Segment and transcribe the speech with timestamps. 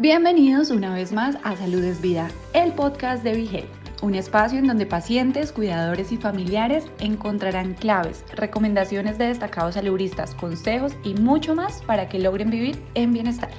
[0.00, 3.64] Bienvenidos una vez más a Salud es Vida, el podcast de Vigel,
[4.00, 10.92] un espacio en donde pacientes, cuidadores y familiares encontrarán claves, recomendaciones de destacados saludistas, consejos
[11.02, 13.50] y mucho más para que logren vivir en bienestar.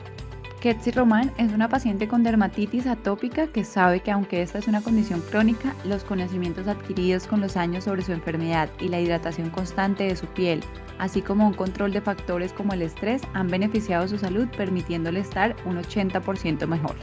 [0.62, 4.82] Ketsi Román es una paciente con dermatitis atópica que sabe que aunque esta es una
[4.82, 10.04] condición crónica, los conocimientos adquiridos con los años sobre su enfermedad y la hidratación constante
[10.04, 10.62] de su piel,
[10.98, 15.56] así como un control de factores como el estrés, han beneficiado su salud permitiéndole estar
[15.66, 16.98] un 80% mejor.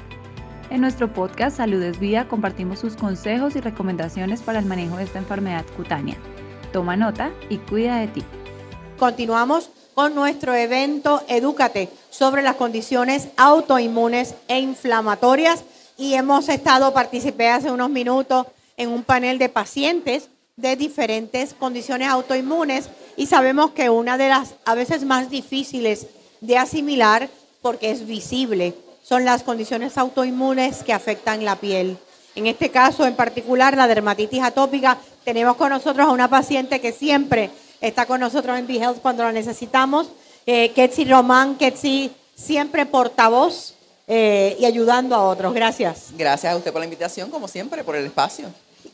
[0.68, 5.04] En nuestro podcast Salud es Vida compartimos sus consejos y recomendaciones para el manejo de
[5.04, 6.16] esta enfermedad cutánea.
[6.74, 8.22] Toma nota y cuida de ti.
[8.98, 15.64] Continuamos con nuestro evento Edúcate sobre las condiciones autoinmunes e inflamatorias
[15.96, 18.46] y hemos estado, participé hace unos minutos
[18.76, 24.56] en un panel de pacientes de diferentes condiciones autoinmunes y sabemos que una de las
[24.66, 26.08] a veces más difíciles
[26.42, 27.30] de asimilar
[27.62, 31.96] porque es visible son las condiciones autoinmunes que afectan la piel.
[32.34, 36.92] En este caso en particular la dermatitis atópica, tenemos con nosotros a una paciente que
[36.92, 40.08] siempre está con nosotros en BeHealth cuando la necesitamos.
[40.46, 43.74] Eh, Ketsi Román, Ketsi, siempre portavoz
[44.06, 45.52] eh, y ayudando a otros.
[45.54, 46.08] Gracias.
[46.16, 48.48] Gracias a usted por la invitación, como siempre, por el espacio.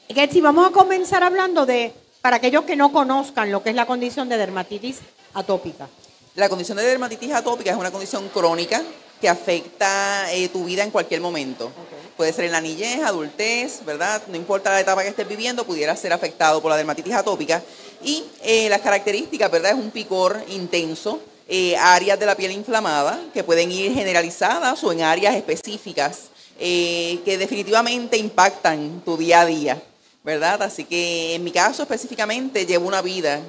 [0.08, 3.86] Ketsi, vamos a comenzar hablando de, para aquellos que no conozcan lo que es la
[3.86, 5.00] condición de dermatitis
[5.34, 5.88] atópica.
[6.34, 8.82] La condición de dermatitis atópica es una condición crónica
[9.20, 11.70] que afecta eh, tu vida en cualquier momento.
[12.16, 14.22] Puede ser en la niñez, adultez, ¿verdad?
[14.26, 17.62] No importa la etapa que estés viviendo, pudiera ser afectado por la dermatitis atópica.
[18.04, 19.72] Y eh, las características, ¿verdad?
[19.72, 24.92] Es un picor intenso, eh, áreas de la piel inflamada que pueden ir generalizadas o
[24.92, 29.82] en áreas específicas eh, que definitivamente impactan tu día a día,
[30.22, 30.62] ¿verdad?
[30.62, 33.40] Así que en mi caso específicamente llevo una vida,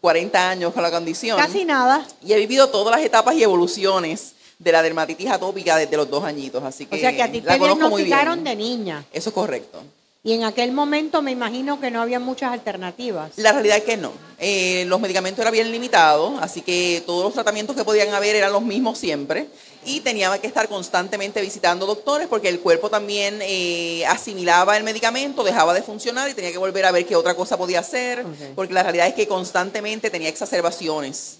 [0.00, 1.38] 40 años con la condición.
[1.38, 2.06] Casi nada.
[2.24, 6.24] Y he vivido todas las etapas y evoluciones de la dermatitis atópica desde los dos
[6.24, 9.04] añitos, así que O sea que a ti la te diagnosticaron de niña.
[9.12, 9.82] Eso es correcto.
[10.24, 13.32] Y en aquel momento me imagino que no había muchas alternativas.
[13.36, 14.12] La realidad es que no.
[14.38, 18.52] Eh, los medicamentos eran bien limitados, así que todos los tratamientos que podían haber eran
[18.52, 19.48] los mismos siempre.
[19.84, 25.42] Y tenía que estar constantemente visitando doctores porque el cuerpo también eh, asimilaba el medicamento,
[25.42, 28.24] dejaba de funcionar y tenía que volver a ver qué otra cosa podía hacer,
[28.54, 31.38] porque la realidad es que constantemente tenía exacerbaciones.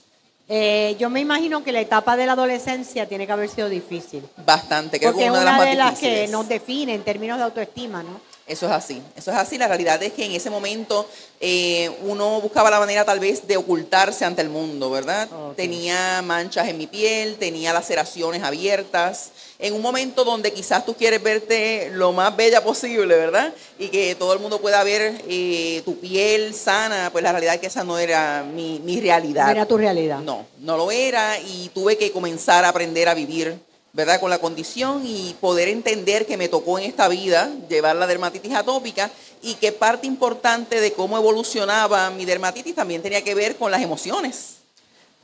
[0.48, 4.24] Eh, yo me imagino que la etapa de la adolescencia tiene que haber sido difícil.
[4.44, 7.04] Bastante, creo Porque que es una de las más de las que nos define en
[7.04, 8.31] términos de autoestima, ¿no?
[8.46, 9.56] Eso es así, eso es así.
[9.56, 11.08] La realidad es que en ese momento
[11.40, 15.28] eh, uno buscaba la manera tal vez de ocultarse ante el mundo, ¿verdad?
[15.54, 19.30] Tenía manchas en mi piel, tenía laceraciones abiertas.
[19.60, 23.54] En un momento donde quizás tú quieres verte lo más bella posible, ¿verdad?
[23.78, 27.60] Y que todo el mundo pueda ver eh, tu piel sana, pues la realidad es
[27.60, 29.52] que esa no era mi, mi realidad.
[29.52, 30.18] Era tu realidad.
[30.18, 33.56] No, no lo era y tuve que comenzar a aprender a vivir,
[33.92, 34.20] ¿verdad?
[34.20, 38.54] Con la condición y poder entender que me tocó en esta vida llevar la dermatitis
[38.54, 39.10] atópica
[39.42, 43.82] y que parte importante de cómo evolucionaba mi dermatitis también tenía que ver con las
[43.82, 44.56] emociones.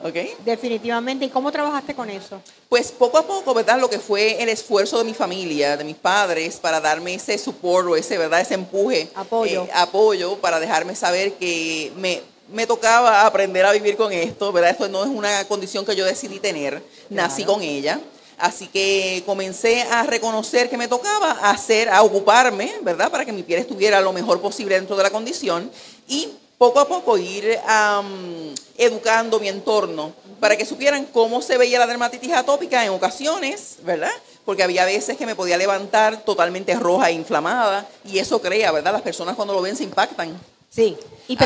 [0.01, 0.15] ¿Ok?
[0.45, 1.25] Definitivamente.
[1.25, 2.41] ¿Y cómo trabajaste con eso?
[2.69, 3.77] Pues poco a poco, ¿verdad?
[3.79, 7.85] Lo que fue el esfuerzo de mi familia, de mis padres, para darme ese support
[7.87, 8.39] o ese, ¿verdad?
[8.39, 9.09] Ese empuje.
[9.15, 9.65] Apoyo.
[9.65, 14.71] eh, apoyo para dejarme saber que me, me tocaba aprender a vivir con esto, ¿verdad?
[14.71, 17.53] Esto no es una condición que yo decidí tener, nací Claro.
[17.55, 17.99] con ella.
[18.39, 23.11] Así que comencé a reconocer que me tocaba hacer, a ocuparme, ¿verdad?
[23.11, 25.69] Para que mi piel estuviera lo mejor posible dentro de la condición
[26.07, 31.79] y poco a poco ir am, educando mi entorno para que supieran cómo se veía
[31.79, 34.11] la dermatitis atópica en ocasiones, ¿verdad?
[34.45, 38.93] Porque había veces que me podía levantar totalmente roja e inflamada y eso crea, ¿verdad?
[38.93, 40.39] Las personas cuando lo ven se impactan.
[40.69, 40.97] Sí.
[41.27, 41.39] Y Ah.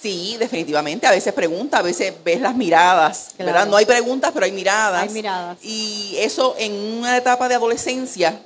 [0.00, 1.06] Sí, definitivamente.
[1.06, 3.52] A veces pregunta, a veces ves las miradas, Claro.
[3.52, 3.66] ¿verdad?
[3.68, 5.02] No hay preguntas, pero hay miradas.
[5.02, 5.58] Hay miradas.
[5.62, 8.40] Y eso en una etapa de adolescencia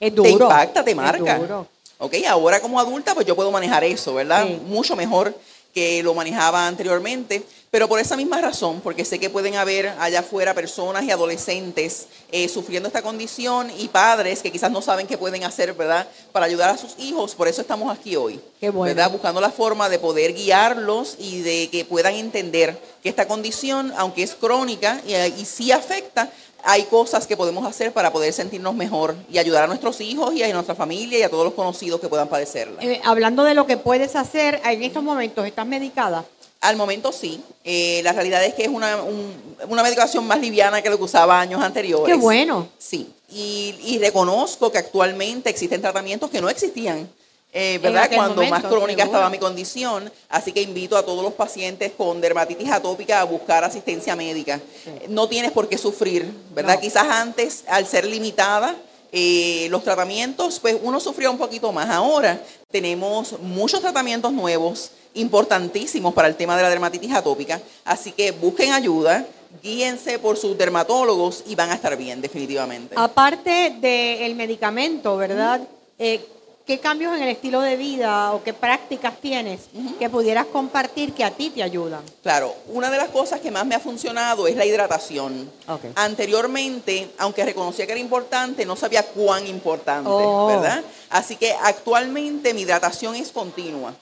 [0.00, 0.44] Es te duro.
[0.46, 1.38] impacta, te Es marca.
[1.38, 1.66] duro.
[1.98, 4.44] Ok, ahora como adulta, pues yo puedo manejar eso, ¿verdad?
[4.46, 4.60] Sí.
[4.66, 5.34] Mucho mejor
[5.78, 7.44] que lo manejaba anteriormente.
[7.70, 12.06] Pero por esa misma razón, porque sé que pueden haber allá afuera personas y adolescentes
[12.32, 16.08] eh, sufriendo esta condición y padres que quizás no saben qué pueden hacer, ¿verdad?
[16.32, 17.34] Para ayudar a sus hijos.
[17.34, 18.40] Por eso estamos aquí hoy.
[18.58, 18.94] Qué bueno.
[18.94, 19.12] ¿verdad?
[19.12, 24.22] Buscando la forma de poder guiarlos y de que puedan entender que esta condición, aunque
[24.22, 26.30] es crónica y, y sí afecta,
[26.64, 30.42] hay cosas que podemos hacer para poder sentirnos mejor y ayudar a nuestros hijos y
[30.42, 32.82] a nuestra familia y a todos los conocidos que puedan padecerla.
[32.82, 36.24] Eh, hablando de lo que puedes hacer, en estos momentos estás medicada.
[36.60, 37.40] Al momento sí.
[37.64, 39.32] Eh, la realidad es que es una, un-
[39.68, 42.12] una medicación más liviana que lo que usaba años anteriores.
[42.12, 42.68] Qué bueno.
[42.78, 43.08] Sí.
[43.30, 47.08] Y, y reconozco que actualmente existen tratamientos que no existían
[47.52, 48.10] eh, ¿verdad?
[48.14, 49.18] Cuando más crónica seguro.
[49.18, 50.12] estaba mi condición.
[50.28, 54.60] Así que invito a todos los pacientes con dermatitis atópica a buscar asistencia médica.
[55.08, 56.74] No tienes por qué sufrir, ¿verdad?
[56.74, 56.80] No.
[56.80, 58.76] Quizás antes, al ser limitada,
[59.10, 61.88] eh, los tratamientos, pues uno sufría un poquito más.
[61.88, 62.40] Ahora
[62.70, 67.60] tenemos muchos tratamientos nuevos, importantísimos para el tema de la dermatitis atópica.
[67.84, 69.26] Así que busquen ayuda,
[69.62, 72.94] guíense por sus dermatólogos y van a estar bien, definitivamente.
[72.98, 75.66] Aparte del medicamento, ¿verdad?
[75.98, 76.20] Eh,
[76.68, 79.60] ¿Qué cambios en el estilo de vida o qué prácticas tienes
[79.98, 82.02] que pudieras compartir que a ti te ayudan?
[82.22, 85.50] Claro, una de las cosas que más me ha funcionado es la hidratación.
[85.66, 85.80] Ok.
[85.94, 90.46] Anteriormente, aunque reconocía que era importante, no sabía cuán importante, Oh.
[90.48, 90.82] ¿verdad?
[91.08, 93.94] Así que actualmente mi hidratación es continua.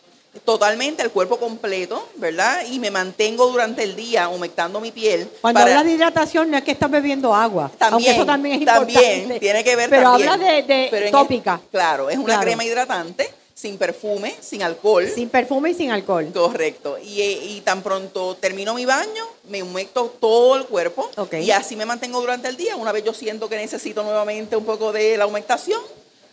[0.44, 2.60] Totalmente el cuerpo completo, ¿verdad?
[2.70, 5.28] Y me mantengo durante el día humectando mi piel.
[5.40, 8.66] Cuando para- hablas de hidratación no es que estás bebiendo agua, También, eso también es
[8.66, 9.40] también, importante.
[9.40, 10.28] tiene que ver Pero también.
[10.28, 12.42] hablas de, de Pero tópica, el- claro, es una Claro.
[12.42, 15.08] crema hidratante, sin perfume, sin alcohol.
[15.14, 16.28] sin perfume y sin alcohol.
[16.34, 16.98] Correcto.
[17.02, 21.34] Y, y tan pronto termino mi baño, me humecto todo el cuerpo Ok.
[21.34, 22.76] y así me mantengo durante el día.
[22.76, 25.80] Una vez yo siento que necesito nuevamente un poco de la humectación,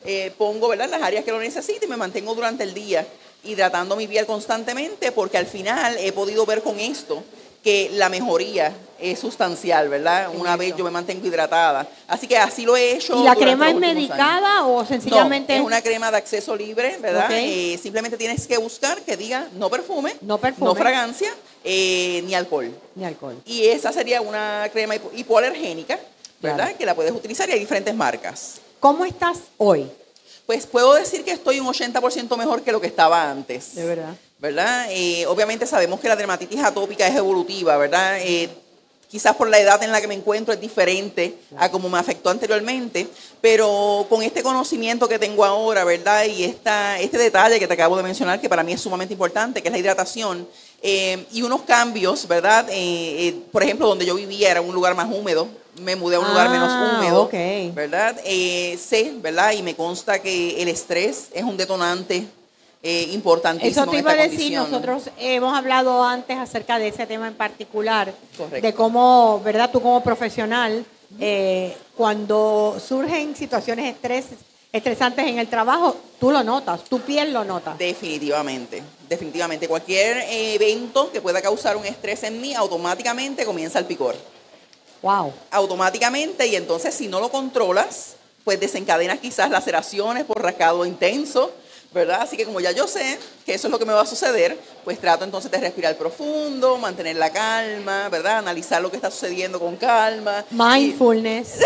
[0.05, 0.89] eh, pongo ¿verdad?
[0.89, 3.05] las áreas que lo necesito y me mantengo durante el día
[3.43, 7.23] hidratando mi piel constantemente porque al final he podido ver con esto
[7.61, 10.29] que la mejoría es sustancial, ¿verdad?
[10.37, 11.87] Una vez yo me mantengo hidratada.
[12.09, 13.17] Así que así lo he hecho.
[13.21, 13.79] ¿Y la crema es años.
[13.79, 17.29] medicada o sencillamente No, es una crema de acceso libre, ¿verdad?
[17.31, 20.65] Eh, simplemente tienes que buscar que diga no perfume, No perfume.
[20.71, 21.33] no fragancia,
[21.63, 22.69] eh, ni alcohol.
[22.95, 23.41] ni alcohol?
[23.45, 25.97] Y esa sería una crema hipo- hipoalergénica,
[26.41, 26.57] ¿verdad?
[26.65, 26.77] Claro.
[26.77, 28.55] Que la puedes utilizar y hay diferentes marcas.
[28.83, 29.89] ¿Cómo estás hoy?
[30.45, 33.75] Pues puedo decir que estoy un 80% mejor que lo que estaba antes.
[33.75, 34.13] De verdad.
[34.39, 34.87] ¿Verdad?
[34.89, 38.17] Eh, obviamente sabemos que la dermatitis atópica es evolutiva, ¿verdad?
[38.19, 38.49] Eh,
[39.07, 42.29] quizás por la edad en la que me encuentro es diferente a como me afectó
[42.29, 43.07] anteriormente,
[43.39, 46.25] pero con este conocimiento que tengo ahora, ¿verdad?
[46.25, 49.61] Y esta, este detalle que te acabo de mencionar, que para mí es sumamente importante,
[49.61, 50.45] que es la hidratación,
[50.81, 52.67] eh, y unos cambios, ¿verdad?
[52.69, 55.47] Eh, eh, por ejemplo, donde yo vivía era un lugar más húmedo,
[55.79, 57.73] me mudé a un lugar menos Ah, húmedo, ok.
[57.73, 58.15] ¿verdad?
[58.25, 59.51] Eh, sé, ¿verdad?
[59.53, 62.25] Y me consta que el estrés es un detonante
[62.83, 64.69] eh, importantísimo Eso te iba a decir, condición.
[64.71, 68.65] nosotros hemos hablado antes acerca de ese tema en particular, Correcto.
[68.67, 69.69] de cómo, ¿verdad?
[69.71, 70.85] Tú como profesional,
[71.19, 74.25] eh, cuando surgen situaciones estrés,
[74.71, 77.75] estresantes en el trabajo, tú lo notas, tu piel lo nota.
[77.77, 79.67] Definitivamente, definitivamente.
[79.67, 84.15] Cualquier eh, evento que pueda causar un estrés en mí, automáticamente comienza el picor.
[85.03, 85.31] Wow.
[85.51, 91.51] Automáticamente, y entonces si no lo controlas, pues desencadenas quizás laceraciones por rascado intenso,
[91.93, 92.21] ¿verdad?
[92.23, 94.57] Así que como ya yo sé que eso es lo que me va a suceder,
[94.83, 98.37] pues trato entonces de respirar profundo, mantener la calma, ¿verdad?
[98.39, 100.43] Analizar lo que está sucediendo con calma.
[100.49, 101.59] Y- Mindfulness.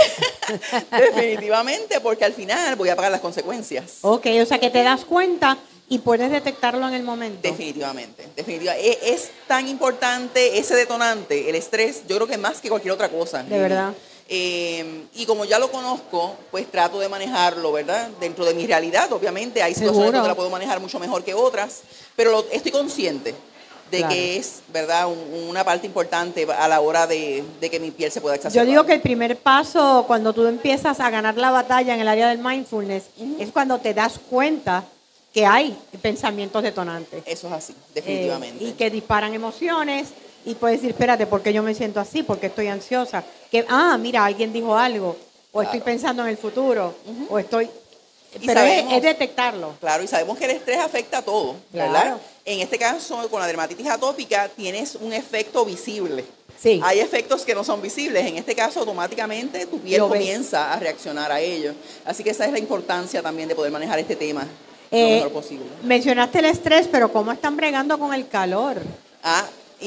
[0.92, 4.00] definitivamente, porque al final voy a pagar las consecuencias.
[4.02, 5.58] ok, o sea que te das cuenta
[5.90, 7.40] y puedes detectarlo en el momento.
[7.42, 9.14] Definitivamente, definitivamente.
[9.14, 13.44] Es, tan importante ese detonante, el estrés, yo creo que más que cualquier otra cosa.
[13.44, 13.94] De verdad.
[14.30, 18.10] Eh, y como ya lo conozco, pues trato de manejarlo, ¿verdad?
[18.20, 19.64] Dentro de mi realidad, obviamente.
[19.64, 21.82] Hay situaciones donde la puedo manejar mucho mejor que otras,
[22.18, 23.34] pero lo- estoy consciente
[23.90, 24.14] de Claro.
[24.14, 25.08] que es, ¿verdad?
[25.08, 28.40] Un- una parte importante a la hora de, de que mi piel se pueda Yo
[28.40, 28.68] exacerbar.
[28.68, 32.28] digo que el primer paso cuando tú empiezas a ganar la batalla en el área
[32.28, 33.04] del mindfulness
[33.40, 34.84] es cuando te das cuenta
[35.38, 37.22] que hay pensamientos detonantes.
[37.28, 38.64] Eso es así, Eh, definitivamente.
[38.64, 40.08] y que disparan emociones
[40.44, 42.24] y puedes decir, espérate, ¿por qué yo me siento así?
[42.24, 43.24] ¿Por qué estoy ansiosa?
[43.52, 45.16] Que, ah, mira, alguien dijo algo.
[45.52, 46.96] O estoy pensando en el futuro.
[47.30, 47.66] O estoy...
[48.42, 49.74] Y Pero es, sabemos- es detectarlo.
[49.80, 51.92] Claro, y sabemos que el estrés afecta a todo, Claro.
[51.94, 52.18] ¿verdad?
[52.44, 56.26] En este caso, con la dermatitis atópica, tienes un efecto visible.
[56.60, 56.82] Sí.
[56.84, 58.26] Hay efectos que no son visibles.
[58.26, 61.76] En este caso, automáticamente tu piel comienza a reaccionar a ello.
[62.06, 64.48] Así que esa es la importancia también de poder manejar este tema
[64.92, 65.66] lo Eh, mejor posible.
[65.84, 68.78] mencionaste el estrés, pero ¿cómo están bregando con el calor?
[69.24, 69.46] Ah,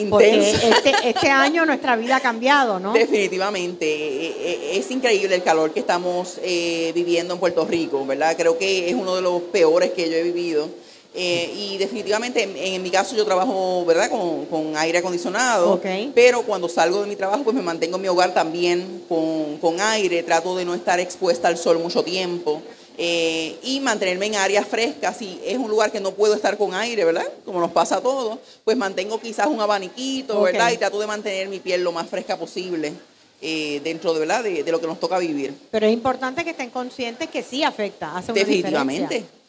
[0.09, 0.67] Porque intenso.
[0.69, 2.93] este, este año nuestra vida ha cambiado, ¿no?
[2.93, 8.37] Definitivamente, eh, eh, es increíble el calor que estamos eh, viviendo en Puerto Rico, ¿verdad?
[8.37, 10.69] Creo que es uno de los peores que yo he vivido.
[11.13, 15.73] Eh, y definitivamente, en, en mi caso, yo trabajo, ¿verdad?, con, con aire acondicionado.
[15.73, 15.85] Ok.
[16.15, 19.81] Pero cuando salgo de mi trabajo, pues me mantengo en mi hogar también con, con
[19.81, 20.23] aire.
[20.23, 22.63] Trato de no estar expuesta al sol mucho tiempo.
[23.03, 25.17] Eh, y mantenerme en áreas frescas.
[25.17, 27.25] Si es un lugar que no puedo estar con aire, ¿verdad?
[27.47, 30.43] Como nos pasa a todos, pues mantengo quizás un abaniquito.
[30.43, 30.71] ¿verdad?
[30.71, 32.93] Y trato de mantener mi piel lo más fresca posible
[33.41, 34.45] eh, dentro de, ¿verdad?
[34.45, 35.55] De, de lo que nos toca vivir.
[35.71, 39.03] Pero es importante que estén conscientes que sí afecta, hace una Definitivamente.
[39.15, 39.41] diferencia.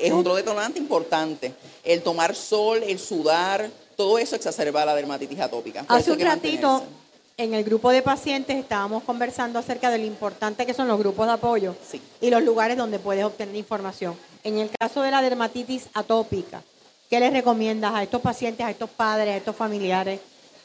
[0.00, 1.52] Es otro detonante importante.
[1.82, 5.82] El tomar sol, el sudar, todo eso exacerba la dermatitis atópica.
[5.82, 7.03] Por Hace un ratito, mantenerse.
[7.36, 11.26] En el grupo de pacientes, estábamos conversando acerca de lo importante que son los grupos
[11.26, 12.00] de apoyo Sí.
[12.20, 14.16] y los lugares donde puedes obtener información.
[14.44, 16.62] En el caso de la dermatitis atópica,
[17.10, 20.20] ¿qué les recomiendas a estos pacientes, a estos padres, a estos familiares?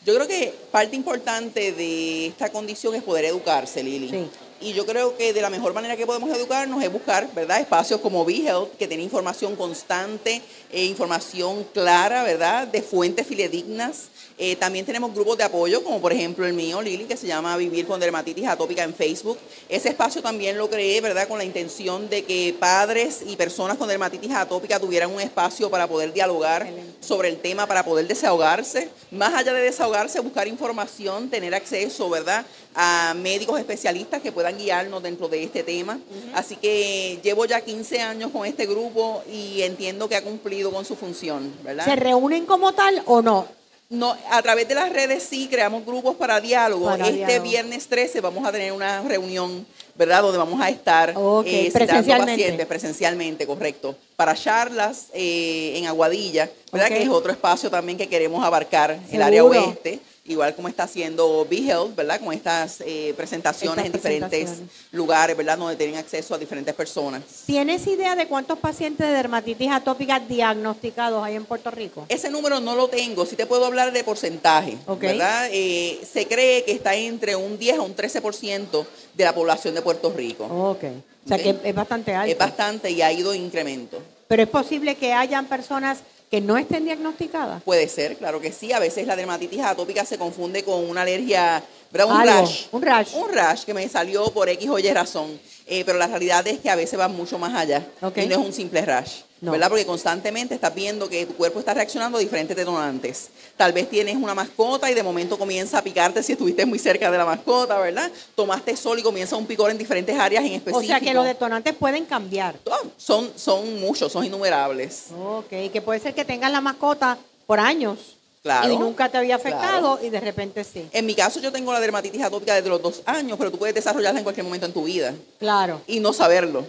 [0.06, 4.10] Yo creo que parte importante de esta condición es poder educarse, Lili.
[4.10, 4.30] Sí.
[4.62, 7.62] Y yo creo que de la mejor manera que podemos educarnos es buscar, ¿verdad?
[7.62, 12.68] Espacios como BeHealth, que tiene información constante, eh, información clara, ¿verdad?
[12.68, 14.10] De fuentes fidedignas.
[14.42, 17.58] Eh, también tenemos grupos de apoyo, como por ejemplo el mío, Lili, que se llama
[17.58, 19.38] Vivir con Dermatitis Atópica en Facebook.
[19.68, 21.28] Ese espacio también lo creé, ¿verdad?
[21.28, 25.88] Con la intención de que padres y personas con dermatitis atópica tuvieran un espacio para
[25.88, 26.70] poder dialogar
[27.02, 28.90] sobre el tema, para poder desahogarse.
[29.12, 32.46] Más allá de desahogarse, buscar información, tener acceso, ¿verdad?
[32.76, 36.00] A médicos especialistas que puedan guiarnos dentro de este tema.
[36.34, 40.86] Así que llevo ya 15 años con este grupo y entiendo que ha cumplido con
[40.86, 41.86] su función, ¿verdad?
[41.86, 43.48] ¿Se reúnen como tal o no?
[43.92, 46.86] No, a través de las redes sí creamos grupos para diálogo.
[46.86, 47.44] Para este diálogo.
[47.50, 49.66] viernes 13 vamos a tener una reunión,
[49.96, 50.22] ¿verdad?
[50.22, 52.34] Donde vamos a estar Ok, eh, presencialmente.
[52.34, 53.96] pacientes presencialmente, correcto.
[54.16, 56.90] Para charlas eh, en Aguadilla, ¿verdad?
[56.90, 60.00] Que es otro espacio también que queremos abarcar, el área oeste.
[60.30, 62.22] Igual como está haciendo BeHealth, ¿verdad?
[62.22, 64.76] Con estas eh, presentaciones Estas en diferentes presentaciones.
[64.92, 65.58] lugares, ¿verdad?
[65.58, 67.24] Donde tienen acceso a diferentes personas.
[67.48, 72.06] ¿Tienes idea de cuántos pacientes de dermatitis atópica diagnosticados hay en Puerto Rico?
[72.10, 75.02] Ese número no lo tengo, sí te puedo hablar de porcentaje, Ok.
[75.02, 75.50] ¿verdad?
[75.52, 79.82] Eh, se cree que está entre un 10 a un 13% de la población de
[79.82, 80.46] Puerto Rico.
[80.46, 80.84] Ok.
[81.26, 82.32] O sea que es bastante alto.
[82.32, 84.00] Es bastante y ha ido en incremento.
[84.28, 87.64] Pero es posible que hayan personas que no estén diagnosticadas.
[87.64, 88.72] Puede ser, claro que sí.
[88.72, 92.08] A veces la dermatitis atópica se confunde con una alergia, ¿verdad?
[92.14, 92.66] Un Algo, rash.
[92.72, 93.16] un rash.
[93.16, 95.40] Un rash que me salió por X o Y razón.
[95.72, 97.86] Eh, pero la realidad es que a veces va mucho más allá.
[98.16, 99.22] Y no es un simple rash.
[99.40, 99.52] No.
[99.52, 99.70] ¿Verdad?
[99.70, 103.30] Porque constantemente estás viendo que tu cuerpo está reaccionando a diferentes detonantes.
[103.56, 107.10] Tal vez tienes una mascota y de momento comienza a picarte si estuviste muy cerca
[107.10, 108.12] de la mascota, ¿verdad?
[108.36, 110.88] Tomaste sol y comienza un picor en diferentes áreas en O específico.
[110.88, 112.56] sea que los detonantes pueden cambiar.
[112.66, 115.06] Oh, son, son muchos, son innumerables.
[115.18, 119.36] Ok, que puede ser que tengas la mascota por años Claro, y nunca te había
[119.36, 120.00] afectado claro.
[120.02, 120.88] y de repente sí.
[120.94, 123.76] En mi caso, yo tengo la dermatitis atópica desde los dos años, pero tú puedes
[123.76, 125.82] desarrollarla en cualquier momento en tu vida Claro.
[125.88, 126.64] y no saberlo.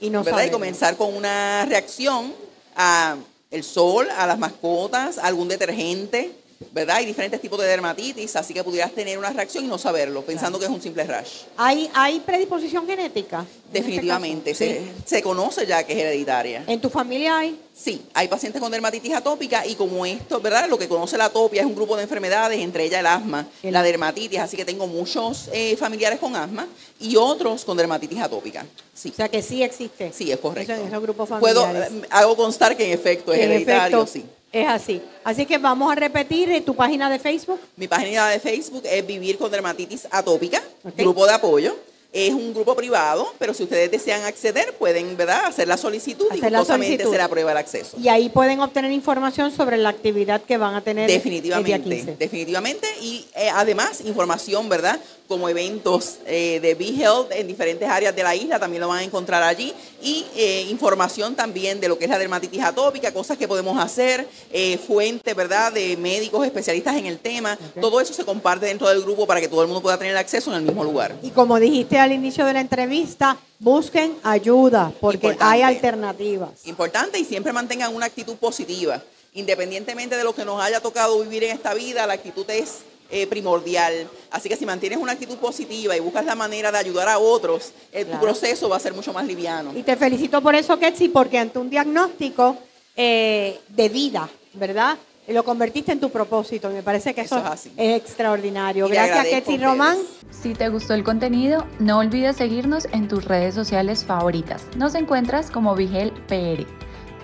[0.00, 0.38] Y no ¿verdad?
[0.38, 0.52] Y saberlo.
[0.52, 2.32] comenzar con una reacción
[2.74, 3.16] a
[3.50, 6.30] el sol, a las mascotas, a algún detergente,
[6.72, 6.96] ¿verdad?
[6.96, 10.58] Hay diferentes tipos de dermatitis, así que pudieras tener una reacción y no saberlo, pensando
[10.58, 11.42] que es un simple rash.
[11.56, 13.38] ¿Hay, ¿Hay predisposición genética?
[13.40, 14.90] en este Definitivamente, se, Sí.
[15.06, 16.64] se conoce ya que es hereditaria.
[16.66, 17.58] ¿En tu familia hay?
[17.74, 20.68] Sí, hay pacientes con dermatitis atópica y como esto, ¿verdad?
[20.68, 23.72] Lo que conoce la atopia es un grupo de enfermedades, entre ellas el asma, El-
[23.72, 26.66] la dermatitis, así que tengo muchos eh, familiares con asma
[27.00, 28.66] y otros con dermatitis atópica.
[28.92, 30.12] Sí, O sea que sí existe.
[30.12, 30.72] sí, es correcto.
[30.74, 31.92] Esos, esos grupos Puedo, familiares.
[31.94, 34.24] eh, hago constar que en efecto es hereditario, efecto sí.
[34.52, 35.00] Es así.
[35.22, 37.60] Así que vamos a repetir eh, tu página de Facebook.
[37.76, 40.60] Mi página de Facebook es Vivir con Dermatitis Atópica,
[40.96, 41.76] grupo de apoyo.
[42.12, 45.44] Es un grupo privado, pero si ustedes desean acceder, pueden ¿verdad?
[45.46, 47.08] hacer la solicitud y Hacer la solicitud.
[47.08, 47.96] se le aprueba el acceso.
[48.02, 51.88] Y ahí pueden obtener información sobre la actividad que van a tener el día Definitivamente,
[51.96, 52.16] 15.
[52.18, 52.88] definitivamente.
[53.00, 54.98] Y eh, además, información, ¿verdad?
[55.28, 59.04] Como eventos eh, de BeHealth en diferentes áreas de la isla, también lo van a
[59.04, 59.72] encontrar allí.
[60.02, 64.26] Y eh, información también de lo que es la dermatitis atópica, cosas que podemos hacer,
[64.52, 65.70] eh, fuentes, ¿verdad?
[65.72, 67.56] De médicos especialistas en el tema.
[67.80, 70.50] Todo eso se comparte dentro del grupo para que todo el mundo pueda tener acceso
[70.50, 71.14] en el mismo lugar.
[71.22, 75.44] Y como dijiste al inicio de la entrevista, busquen ayuda porque Importante.
[75.54, 76.50] hay alternativas.
[76.66, 79.02] Importante y siempre mantengan una actitud positiva.
[79.34, 82.78] Independientemente de lo que nos haya tocado vivir en esta vida, la actitud es
[83.12, 84.08] eh, primordial.
[84.30, 87.72] Así que si mantienes una actitud positiva y buscas la manera de ayudar a otros,
[87.92, 88.18] eh, Claro.
[88.20, 89.72] tu proceso va a ser mucho más liviano.
[89.76, 92.56] Y te felicito por eso, Ketsi, porque ante un diagnóstico
[92.96, 94.96] eh, de vida, ¿verdad?
[95.30, 96.70] Lo convertiste en tu propósito.
[96.70, 97.72] y Me parece que eso, Eso es así.
[97.76, 98.86] es extraordinario.
[98.88, 99.58] Y Gracias, Ketsi.
[99.58, 99.96] Román.
[100.30, 104.66] Si te gustó el contenido, no olvides seguirnos en tus redes sociales favoritas.
[104.76, 106.66] Nos encuentras como Vigel PR.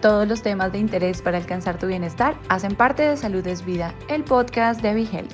[0.03, 3.95] Todos los temas de interés para alcanzar tu bienestar hacen parte de Salud es Vida,
[4.09, 5.27] el podcast de Vigel.